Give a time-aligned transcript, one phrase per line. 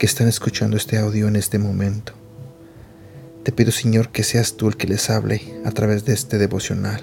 [0.00, 2.14] que están escuchando este audio en este momento.
[3.42, 7.02] Te pido, Señor, que seas tú el que les hable a través de este devocional.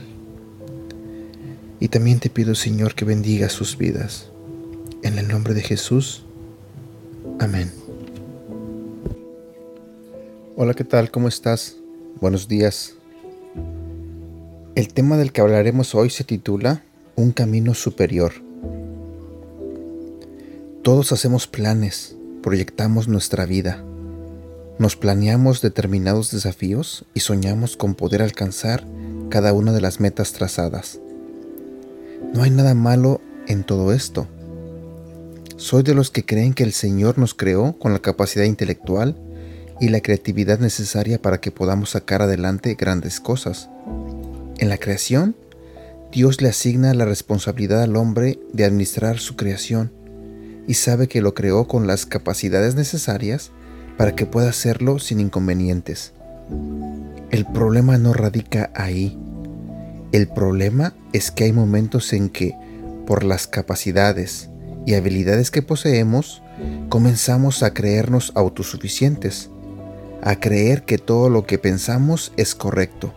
[1.79, 4.31] Y también te pido, Señor, que bendiga sus vidas.
[5.03, 6.25] En el nombre de Jesús.
[7.37, 7.71] Amén.
[10.55, 11.11] Hola, ¿qué tal?
[11.11, 11.77] ¿Cómo estás?
[12.19, 12.95] Buenos días.
[14.73, 16.83] El tema del que hablaremos hoy se titula
[17.15, 18.31] Un camino superior.
[20.81, 23.83] Todos hacemos planes, proyectamos nuestra vida,
[24.79, 28.87] nos planeamos determinados desafíos y soñamos con poder alcanzar
[29.27, 31.01] cada una de las metas trazadas.
[32.33, 34.29] No hay nada malo en todo esto.
[35.57, 39.17] Soy de los que creen que el Señor nos creó con la capacidad intelectual
[39.81, 43.69] y la creatividad necesaria para que podamos sacar adelante grandes cosas.
[44.57, 45.35] En la creación,
[46.13, 49.96] Dios le asigna la responsabilidad al hombre de administrar su creación
[50.67, 53.51] y sabe que lo creó con las capacidades necesarias
[53.97, 56.13] para que pueda hacerlo sin inconvenientes.
[57.31, 59.17] El problema no radica ahí.
[60.11, 62.53] El problema es que hay momentos en que,
[63.05, 64.49] por las capacidades
[64.85, 66.41] y habilidades que poseemos,
[66.89, 69.49] comenzamos a creernos autosuficientes
[70.21, 73.13] a creer que todo lo que pensamos es correcto,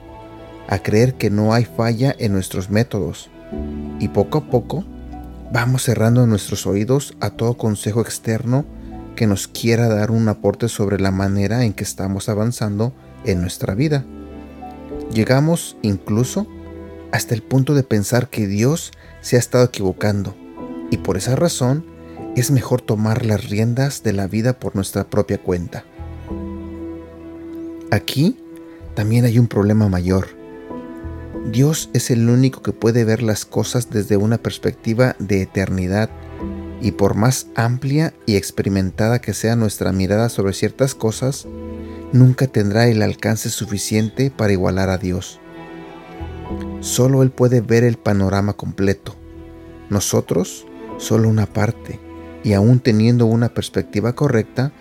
[0.69, 3.31] a creer que no hay falla en nuestros métodos.
[3.99, 4.85] Y poco a poco
[5.53, 8.65] vamos cerrando nuestros oídos a todo consejo externo
[9.17, 13.75] que nos quiera dar un aporte sobre la manera en que estamos avanzando en nuestra
[13.75, 14.05] vida.
[15.13, 16.47] Llegamos incluso
[17.13, 20.37] hasta el punto de pensar que Dios se ha estado equivocando
[20.91, 21.85] y por esa razón
[22.37, 25.85] es mejor tomar las riendas de la vida por nuestra propia cuenta.
[27.91, 28.39] Aquí
[28.95, 30.40] también hay un problema mayor.
[31.47, 36.11] Dios es el único que puede ver las cosas desde una perspectiva de eternidad
[36.81, 41.47] y por más amplia y experimentada que sea nuestra mirada sobre ciertas cosas,
[42.13, 45.41] nunca tendrá el alcance suficiente para igualar a Dios.
[46.81, 49.17] Solo Él puede ver el panorama completo.
[49.89, 50.67] Nosotros,
[50.99, 51.99] solo una parte,
[52.45, 54.73] y aún teniendo una perspectiva correcta,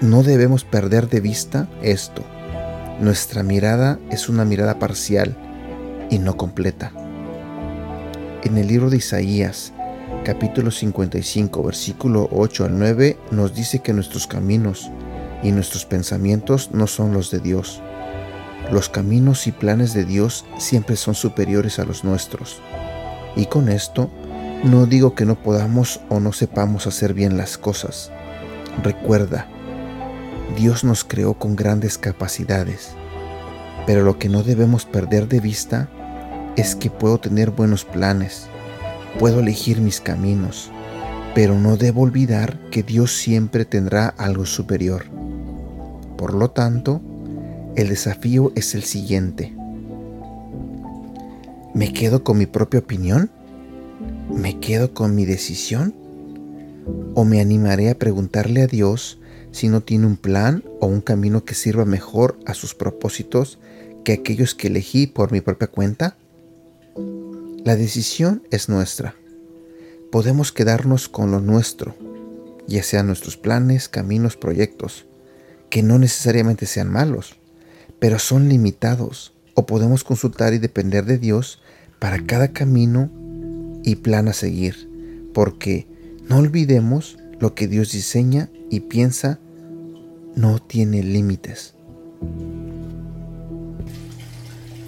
[0.00, 2.24] no debemos perder de vista esto
[3.00, 5.36] nuestra mirada es una mirada parcial
[6.10, 6.92] y no completa.
[8.42, 9.72] En el libro de Isaías,
[10.24, 14.90] capítulo 55, versículo 8 al 9, nos dice que nuestros caminos
[15.42, 17.82] y nuestros pensamientos no son los de Dios.
[18.70, 22.60] Los caminos y planes de Dios siempre son superiores a los nuestros.
[23.36, 24.10] Y con esto,
[24.64, 28.10] no digo que no podamos o no sepamos hacer bien las cosas.
[28.82, 29.46] Recuerda,
[30.56, 32.94] Dios nos creó con grandes capacidades,
[33.86, 35.88] pero lo que no debemos perder de vista
[36.56, 38.48] es que puedo tener buenos planes,
[39.18, 40.70] puedo elegir mis caminos,
[41.34, 45.04] pero no debo olvidar que Dios siempre tendrá algo superior.
[46.16, 47.00] Por lo tanto,
[47.76, 49.54] el desafío es el siguiente.
[51.74, 53.30] ¿Me quedo con mi propia opinión?
[54.30, 55.94] ¿Me quedo con mi decisión?
[57.14, 59.18] ¿O me animaré a preguntarle a Dios
[59.50, 63.58] si no tiene un plan o un camino que sirva mejor a sus propósitos
[64.06, 66.16] que aquellos que elegí por mi propia cuenta?
[67.64, 69.16] La decisión es nuestra.
[70.12, 71.96] Podemos quedarnos con lo nuestro,
[72.68, 75.06] ya sean nuestros planes, caminos, proyectos,
[75.70, 77.34] que no necesariamente sean malos,
[77.98, 81.60] pero son limitados, o podemos consultar y depender de Dios
[81.98, 83.10] para cada camino
[83.82, 84.88] y plan a seguir,
[85.34, 85.88] porque
[86.28, 89.40] no olvidemos lo que Dios diseña y piensa
[90.36, 91.74] no tiene límites.